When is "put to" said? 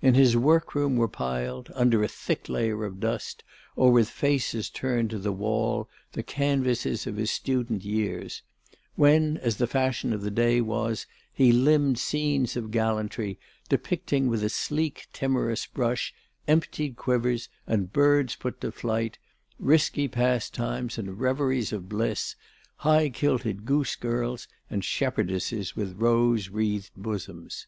18.36-18.70